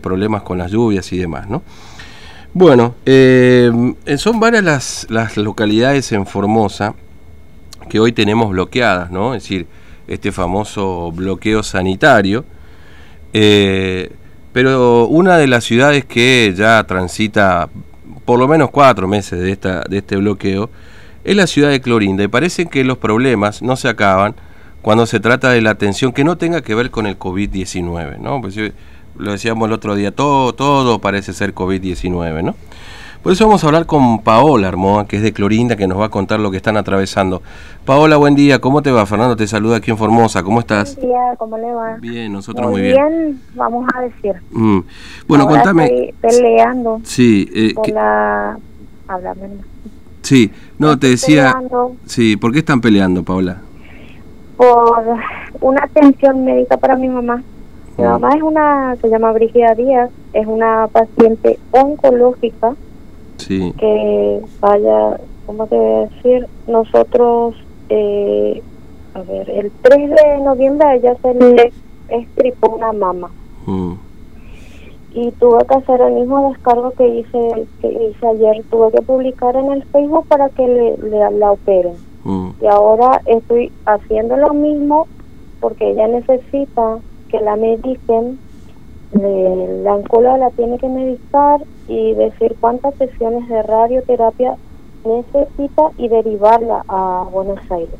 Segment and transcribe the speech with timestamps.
[0.00, 1.62] problemas con las lluvias y demás, ¿no?
[2.54, 3.70] Bueno, eh,
[4.16, 6.94] son varias las, localidades en Formosa
[7.88, 9.34] que hoy tenemos bloqueadas, ¿no?
[9.34, 9.66] Es decir,
[10.08, 12.44] este famoso bloqueo sanitario.
[13.32, 14.10] Eh,
[14.52, 17.68] pero una de las ciudades que ya transita
[18.24, 20.70] por lo menos cuatro meses de, esta, de este bloqueo
[21.24, 22.24] es la ciudad de Clorinda.
[22.24, 24.34] Y parece que los problemas no se acaban
[24.82, 28.40] cuando se trata de la atención que no tenga que ver con el COVID-19, ¿no?
[28.40, 28.56] Pues,
[29.18, 32.54] lo decíamos el otro día, todo, todo parece ser COVID-19, ¿no?
[33.22, 36.06] Por eso vamos a hablar con Paola Armoa, que es de Clorinda, que nos va
[36.06, 37.42] a contar lo que están atravesando.
[37.84, 39.04] Paola, buen día, ¿cómo te va?
[39.06, 40.94] Fernando te saluda aquí en Formosa, ¿cómo estás?
[40.94, 41.96] Buen día, ¿cómo le va?
[42.00, 42.94] Bien, nosotros muy, bien.
[42.96, 43.40] bien.
[43.56, 44.34] vamos a decir.
[44.52, 44.78] Mm.
[45.26, 45.84] Bueno, Ahora contame.
[45.86, 48.56] Estoy peleando Sí, eh, por que- la...
[49.08, 49.48] Háblame.
[50.22, 51.52] sí, no, te decía.
[51.54, 53.62] peleando Sí, ¿por qué están peleando, Paola?
[54.56, 55.04] por
[55.60, 57.42] una atención médica para mi mamá.
[57.98, 58.08] Mi Mm.
[58.10, 62.76] mamá es una, se llama Brigida Díaz, es una paciente oncológica
[63.38, 66.46] Sí, que vaya, ¿cómo te voy a decir?
[66.66, 67.56] Nosotros,
[67.88, 68.62] eh,
[69.14, 71.72] a ver, el 3 de noviembre a ella se le
[72.08, 73.32] estripó una mama.
[73.66, 73.94] Mm,
[75.10, 79.56] y tuve que hacer el mismo descargo que hice que hice ayer, tuve que publicar
[79.56, 81.96] en el Facebook para que le, le- la operen.
[82.24, 85.08] Mm, y ahora estoy haciendo lo mismo
[85.60, 88.38] porque ella necesita que la medicen,
[89.12, 94.56] le- la oncóloga la tiene que medicar y decir cuántas sesiones de radioterapia
[95.04, 97.98] necesita y derivarla a Buenos Aires.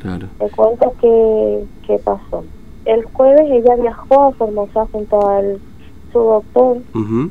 [0.00, 0.26] claro.
[0.38, 2.44] Te cuento que, que pasó.
[2.84, 5.60] El jueves ella viajó a Formosa junto al
[6.12, 6.78] su doctor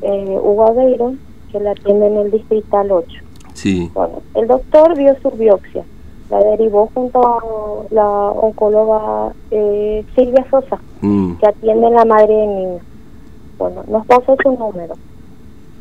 [0.02, 1.14] eh, Hugo Aveiro,
[1.52, 3.06] que la atiende en el Distrital 8.
[3.54, 5.84] Sí, Bueno, el doctor vio su biopsia,
[6.30, 7.38] la derivó junto a
[7.90, 12.78] la oncóloga eh, Silvia Sosa, mm, que atiende en la madre de niño.
[13.58, 14.94] Bueno, nos pasó su número.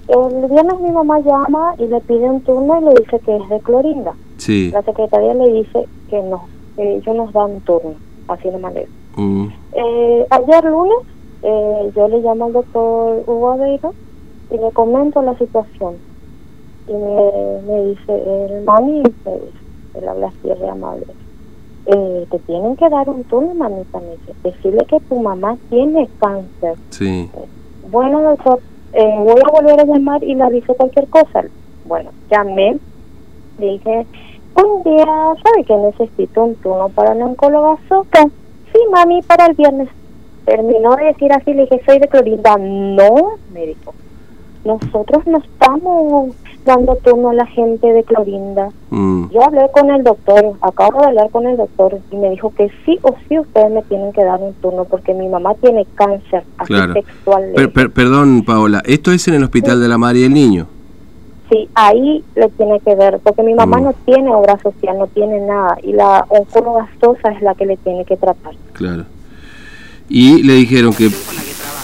[0.08, 3.50] El viernes mi mamá llama y le pide un turno y le dice que es
[3.50, 4.14] de Clorinda.
[4.38, 6.46] sí, La secretaria le dice que no,
[6.76, 7.94] que ellos nos dan un turno,
[8.28, 8.88] así de manera.
[9.16, 10.98] mm, Eh, ayer lunes
[11.44, 13.94] eh, yo le llamo al doctor Hugo Aveiro
[14.50, 15.96] y le comento la situación.
[16.88, 18.12] Y me, me dice,
[18.56, 19.54] el mami, me dice,
[19.94, 21.06] él habla así, es de amable.
[21.86, 24.34] Eh, te tienen que dar un turno, mamita, me dice.
[24.44, 26.76] Decirle que tu mamá tiene cáncer.
[26.90, 27.30] sí,
[27.90, 28.60] Bueno, doctor,
[28.94, 31.44] eh, voy a volver a llamar y le aviso cualquier cosa.
[31.86, 32.78] Bueno, llamé,
[33.58, 34.06] dije,
[34.56, 35.06] un día,
[35.44, 38.24] ¿sabe que necesito un turno para una oncóloga Soca?
[38.72, 39.90] Sí, mami, para el viernes.
[40.46, 42.58] Terminó de decir así, le dije, soy de Clorinda.
[42.58, 43.94] No, me dijo,
[44.66, 48.70] nosotros no estamos dando turno a la gente de Clorinda.
[48.90, 52.54] mm, Yo hablé con el doctor, acabo de hablar con el doctor y me dijo
[52.56, 55.86] que sí o sí ustedes me tienen que dar un turno porque mi mamá tiene
[55.96, 56.94] cáncer, así Claro.
[57.56, 60.68] Per- per- perdón, Paola, ¿esto es en el Hospital de la Madre y el Niño?
[61.50, 63.84] Sí, ahí le tiene que ver, porque mi mamá Mm.
[63.86, 67.78] no tiene obra social, no tiene nada, y la oncóloga Sosa es la que le
[67.78, 68.54] tiene que tratar.
[68.74, 69.06] Claro.
[70.08, 71.10] Y le dijeron que,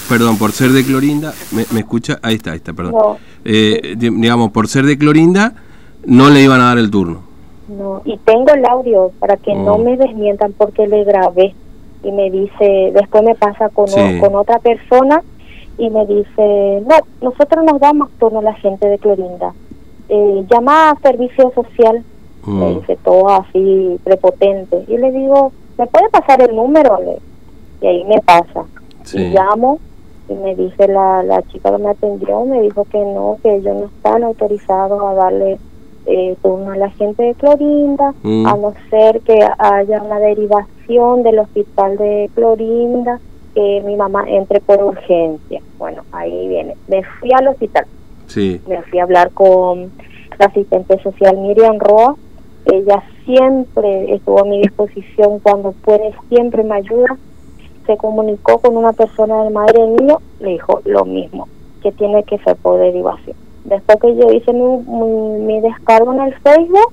[0.08, 2.20] perdón, por ser de Clorinda, ¿me, me escucha?
[2.22, 2.94] Ahí está, ahí está, perdón.
[2.94, 5.54] No, Eh, di- digamos, por ser de Clorinda,
[6.06, 7.24] no le iban a dar el turno.
[7.68, 9.84] no, y tengo el audio para que no Mm.
[9.84, 11.56] me desmientan porque le grabé
[12.04, 14.20] y me dice, después me pasa con, o- Sí.
[14.20, 15.24] con otra persona
[15.80, 19.54] y me dice, no, nosotros nos damos turno a la gente de Clorinda.
[20.10, 22.04] Eh, llama a servicio social,
[22.46, 24.86] me Mm, dice todo así prepotente.
[24.88, 27.00] Y le digo, ¿me puede pasar el número?
[27.04, 27.18] Le-
[27.82, 28.64] Y ahí me pasa.
[29.04, 29.18] sí.
[29.18, 29.80] y llamo
[30.30, 33.76] y me dice la, la chica que me atendió, me dijo que no, que ellos
[33.76, 35.58] no están autorizados a darle
[36.08, 38.46] eh, turno a la gente de Clorinda, Mm.
[38.48, 43.20] a no ser que haya una derivación del hospital de Clorinda,
[43.56, 45.62] que mi mamá entre por urgencia.
[45.80, 46.76] Bueno, ahí viene.
[46.88, 47.86] Me fui al hospital,
[48.28, 49.92] Sí, me fui a hablar con
[50.38, 52.16] la asistente social Miriam Roa.
[52.66, 57.16] Ella siempre estuvo a mi disposición cuando puede, siempre me ayuda.
[57.88, 61.48] Se comunicó con una persona del madre del niño, le dijo lo mismo,
[61.84, 63.36] que tiene que ser por derivación.
[63.66, 66.92] Después que yo hice mi, mi, mi descargo en el Facebook,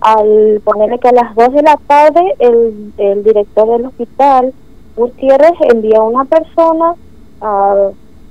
[0.00, 4.52] al ponerle que a las 2 de la tarde el, el director del hospital,
[4.96, 6.94] Gutiérrez, envía a una persona
[7.40, 7.74] a,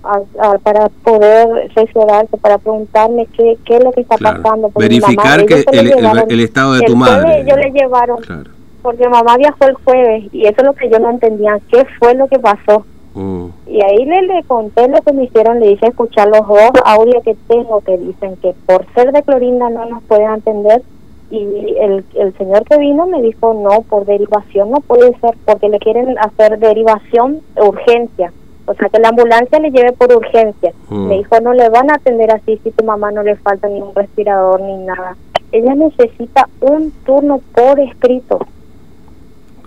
[0.03, 4.41] a- a- para poder sesionarse, para preguntarme qué, qué es lo que está claro.
[4.43, 4.71] pasando.
[4.75, 7.41] Verificar que el, el- el estado de tu madre.
[7.41, 8.51] ellos le llevaron, Claro.
[8.87, 12.15] Porque mamá viajó el jueves y eso es lo que yo no entendía, qué fue
[12.15, 12.85] lo que pasó.
[13.15, 16.71] Mm, Y ahí le, le conté lo que me hicieron, le hice escuchar los dos
[16.85, 20.83] audios que tengo que dicen que por ser de Clorinda no nos pueden atender
[21.29, 21.41] y
[21.81, 25.79] el, el señor que vino me dijo no, por derivación no puede ser porque le
[25.79, 28.31] quieren hacer derivación urgencia
[28.67, 30.71] O sea, que la ambulancia le lleve por urgencia.
[30.87, 31.07] Mm.
[31.09, 33.81] Me dijo, no le van a atender así si tu mamá no le falta ni
[33.81, 35.17] un respirador ni nada.
[35.51, 38.39] Ella necesita un turno por escrito.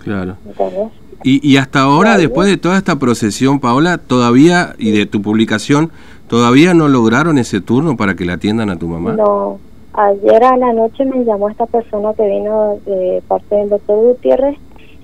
[0.03, 0.37] Claro.
[0.45, 0.89] ¿entendés?
[1.23, 5.91] Y, y hasta ahora, después de toda esta procesión, Paola, todavía, y de tu publicación,
[6.27, 9.13] todavía no lograron ese turno para que la atiendan a tu mamá.
[9.13, 9.59] No,
[9.93, 14.57] ayer a la noche me llamó esta persona que vino de parte del doctor Gutiérrez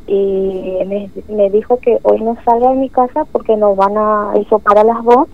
[0.07, 4.31] y me, me dijo que hoy no salga de mi casa porque nos van a
[4.39, 5.27] hisopar a las dos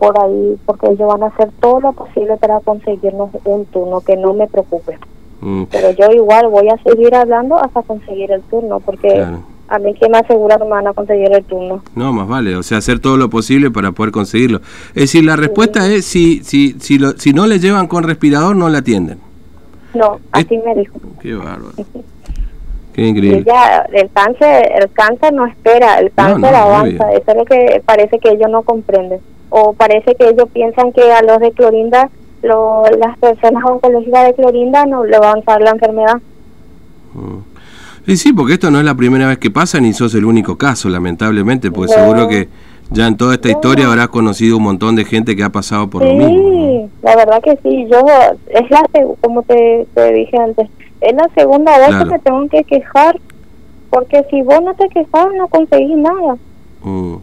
[0.00, 4.16] por ahí, porque ellos van a hacer todo lo posible para conseguirnos un turno, que
[4.16, 4.98] no me preocupe.
[5.40, 9.42] Mm, Pero yo igual voy a seguir hablando hasta conseguir el turno, porque Claro.
[9.68, 11.82] a mí que me asegura que me van a conseguir el turno.
[11.94, 14.58] No, más vale, o sea, hacer todo lo posible para poder conseguirlo.
[14.88, 18.54] Es decir, la respuesta es si, si, si, lo, si no le llevan con respirador,
[18.56, 19.18] no la atienden.
[19.94, 20.98] No, así me dijo.
[21.20, 21.72] Qué bárbaro.
[22.92, 23.38] Qué increíble.
[23.38, 27.04] Ella, el cáncer, el cáncer no espera, el cáncer no, avanza.
[27.06, 27.18] obvio.
[27.18, 29.20] Eso es lo que parece que ellos no comprenden.
[29.48, 32.10] O parece que ellos piensan que a los de Clorinda,
[32.42, 36.16] lo, las personas oncológicas de Clorinda no le va a avanzar la enfermedad.
[37.14, 37.38] Mm.
[38.10, 40.56] Y sí, porque esto no es la primera vez que pasa, ni sos el único
[40.56, 42.02] caso, lamentablemente, porque No.
[42.02, 42.48] seguro que
[42.90, 46.02] ya en toda esta historia habrás conocido un montón de gente que ha pasado por
[46.02, 46.90] lo sí, mismo.
[47.02, 47.86] la verdad que sí.
[47.90, 47.98] Yo,
[48.48, 48.82] es la,
[49.20, 50.68] como te, te dije antes,
[51.00, 52.04] es la segunda vez Claro.
[52.06, 53.20] que me tengo que quejar.
[53.90, 56.36] Porque si vos no te quejas, no conseguís nada.
[56.82, 57.16] Mm.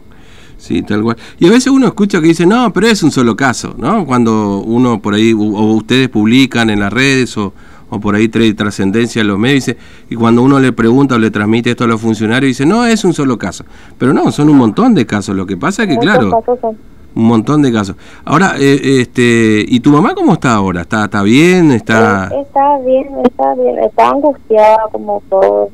[0.58, 1.16] Sí, tal cual.
[1.38, 4.04] Y a veces uno escucha que dice, no, pero es un solo caso, ¿no?
[4.04, 7.54] Cuando uno por ahí, o ustedes publican en las redes o,
[7.88, 9.78] o por ahí trae trascendencia en los medios, dice,
[10.10, 13.04] y cuando uno le pregunta o le transmite esto a los funcionarios, dice, no, es
[13.04, 13.64] un solo caso.
[13.96, 15.36] Pero no, son un montón de casos.
[15.36, 16.76] Lo que pasa es que, Muchos claro, casos
[17.14, 17.96] un montón de casos.
[18.24, 20.82] Ahora, eh, este, ¿y tu mamá cómo está ahora?
[20.82, 21.72] ¿Está, está bien?
[21.72, 22.28] ¿Está...?
[22.32, 25.70] Eh, Está bien, está bien, está angustiada como todo.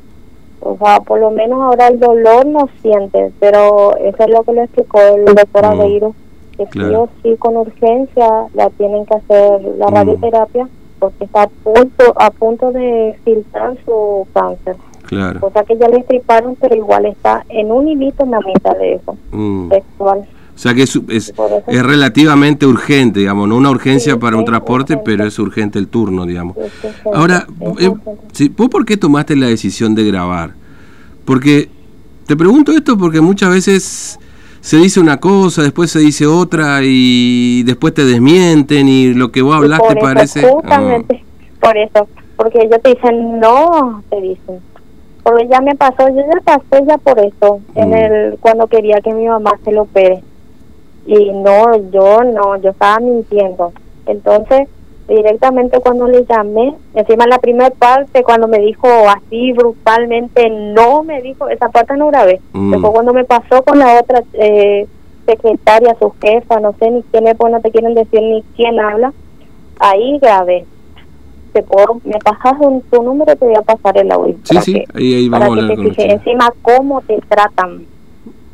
[0.67, 4.53] O sea, por lo menos ahora el dolor no siente, pero eso es lo que
[4.53, 6.15] le explicó el doctor Mm, Aveiro,
[6.57, 7.03] que sí claro.
[7.03, 9.93] o sí con urgencia la tienen que hacer la Mm.
[9.93, 10.67] radioterapia
[10.99, 14.75] porque está a punto, a punto de filtrar su cáncer.
[15.03, 15.39] Claro.
[15.39, 18.93] Cosa que ya le estriparon, pero igual está en un hilito en la mitad de
[18.95, 19.69] eso, Mm.
[19.69, 20.25] sexual.
[20.55, 21.33] O sea que es, es,
[21.67, 26.25] es relativamente urgente, digamos, no una urgencia para un transporte, pero es urgente el turno,
[26.25, 26.55] digamos.
[27.13, 27.45] Ahora,
[27.77, 27.91] eh,
[28.55, 30.53] ¿vos por qué tomaste la decisión de grabar?
[31.25, 31.69] Porque
[32.25, 34.17] te pregunto esto porque muchas veces
[34.61, 39.41] se dice una cosa, después se dice otra y después te desmienten y lo que
[39.41, 40.41] vos hablaste por eso, parece...
[40.49, 41.23] Justamente
[41.59, 44.59] por eso, porque ellos te dicen no, te dicen.
[45.21, 47.93] Porque ya me pasó, yo ya pasé ya por eso, en Mm.
[47.93, 50.23] el cuando quería que mi mamá se lo opere.
[51.05, 53.71] Y no, yo no, yo estaba mintiendo.
[54.07, 54.67] Entonces,
[55.07, 61.21] directamente cuando le llamé, encima la primera parte, cuando me dijo así brutalmente, no me
[61.21, 62.41] dijo, esa parte no grabé.
[62.53, 62.71] Mm.
[62.71, 64.87] Después cuando me pasó con la otra eh,
[65.27, 68.79] secretaria, su jefa, no sé ni quién es, pues no te quieren decir ni quién
[68.79, 69.13] habla,
[69.79, 70.65] ahí grabé.
[71.53, 74.35] Te puedo, me pasas un, tu número y te voy a pasar el audio.
[74.43, 77.85] Sí, para sí, que- ahí, ahí para vamos a que te encima cómo te tratan.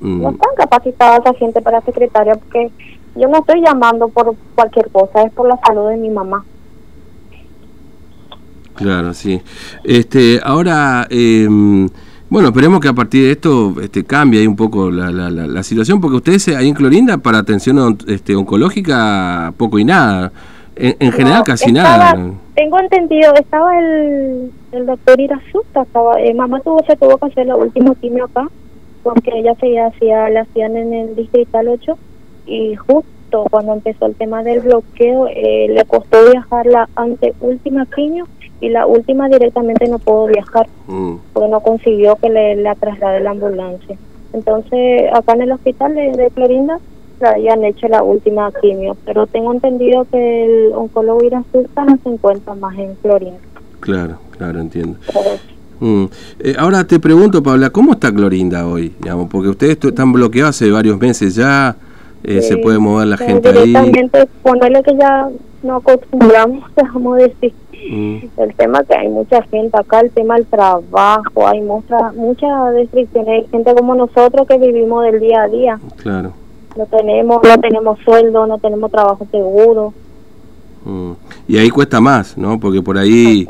[0.02, 2.70] Mm, No están capacitadas esa gente para secretaria porque
[3.16, 6.44] yo no estoy llamando por cualquier cosa, es por la salud de mi mamá.
[8.76, 9.42] Claro, sí.
[9.84, 11.48] Este, ahora, eh,
[12.30, 15.46] bueno, esperemos que a partir de esto este, cambie ahí un poco la, la, la,
[15.46, 20.32] la situación, porque ustedes ahí en Clorinda para atención on- este, oncológica poco y nada.
[20.76, 22.32] En, en general casi estaba- nada.
[22.56, 27.48] Tengo entendido, estaba el, el doctor Irasuta, estaba, eh, mamá tuvo, se tuvo que hacer
[27.48, 28.48] la última quimio acá,
[29.04, 31.98] porque ella se hacía, la hacían en el distrital 8,
[32.46, 38.28] y justo cuando empezó el tema del bloqueo, eh, le costó viajar la anteúltima quimio,
[38.60, 43.22] y la última directamente no pudo viajar, Mm, porque no consiguió que le la traslade
[43.22, 43.98] la ambulancia.
[44.34, 46.80] Entonces, acá en el hospital de, de Clorinda,
[47.22, 52.10] le habían hecho la última quimio, pero tengo entendido que el oncólogo Irasuta no se
[52.10, 53.40] encuentra más en Clorinda.
[53.80, 54.98] claro, claro, entiendo.
[55.82, 56.06] Mm.
[56.40, 58.94] Eh, ahora te pregunto, Paula, ¿cómo está Clorinda hoy?
[59.02, 61.76] Digamos, porque ustedes están bloqueados hace varios meses ya,
[62.24, 63.74] eh, se puede mover la gente ahí.
[64.44, 65.28] Ponerle que ya
[65.64, 67.54] no acostumbramos, dejamos de decir.
[67.90, 72.52] Mm, El tema que hay mucha gente acá, el tema del trabajo, hay muchas muchas
[72.76, 73.44] restricciones.
[73.44, 75.80] Hay gente como nosotros que vivimos del día a día.
[75.98, 76.34] claro.
[76.78, 79.94] No tenemos, no tenemos sueldo, no tenemos trabajo seguro.
[80.86, 81.12] Mm.
[81.48, 82.60] Y ahí cuesta más, ¿no?
[82.60, 83.46] Porque por ahí...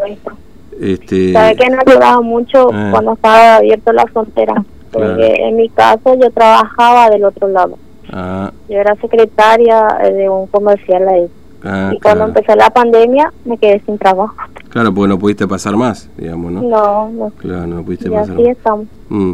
[0.81, 2.87] Este, Sabe que nos ayudaba mucho Eh.
[2.91, 4.63] cuando estaba abierto la frontera.
[4.91, 5.23] Porque Claro.
[5.47, 7.77] en mi caso yo trabajaba del otro lado.
[8.11, 11.27] ah, Yo era secretaria de un comercial ahí.
[11.63, 12.39] ah, y cuando claro.
[12.39, 14.35] empezó la pandemia me quedé sin trabajo.
[14.69, 16.61] Claro, porque no pudiste pasar más, digamos, ¿no?
[16.63, 17.29] No, no.
[17.37, 18.51] Claro, no pudiste Y pasar así más.
[18.57, 18.85] estamos.
[19.09, 19.33] Mm.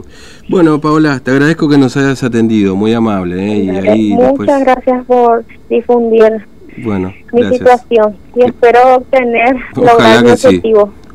[0.50, 3.58] Bueno, Paola, te agradezco que nos hayas atendido, muy amable, ¿eh?
[3.64, 4.60] Y ahí Muchas después...
[4.66, 6.46] gracias por difundir
[6.84, 7.58] Bueno, mi gracias.
[7.60, 10.62] situación y espero obtener, Ojalá lograr mi sí.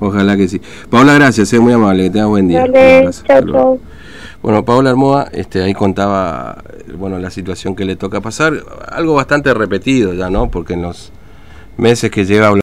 [0.03, 0.61] Ojalá que sí.
[0.91, 2.65] Paola, gracias, es muy amable, que tengas buen día.
[2.65, 3.79] Abrazo, chao.
[4.43, 8.55] Bueno, Paola Armoa, este, ahí contaba, eh, bueno, la situación que le toca pasar,
[8.91, 10.51] algo bastante repetido ya, ¿no?
[10.51, 11.13] Porque en los
[11.77, 12.49] meses que lleva